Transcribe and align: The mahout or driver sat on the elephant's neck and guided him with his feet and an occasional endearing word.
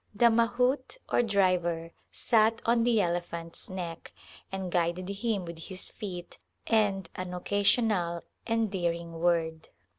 The 0.15 0.31
mahout 0.31 0.97
or 1.09 1.21
driver 1.21 1.91
sat 2.11 2.59
on 2.65 2.83
the 2.83 2.99
elephant's 3.01 3.69
neck 3.69 4.11
and 4.51 4.71
guided 4.71 5.09
him 5.09 5.45
with 5.45 5.59
his 5.65 5.89
feet 5.89 6.39
and 6.65 7.07
an 7.13 7.35
occasional 7.35 8.23
endearing 8.47 9.13
word. 9.19 9.69